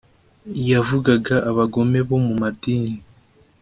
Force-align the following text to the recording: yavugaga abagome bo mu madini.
yavugaga 0.71 1.35
abagome 1.49 1.99
bo 2.07 2.17
mu 2.25 2.33
madini. 2.41 2.93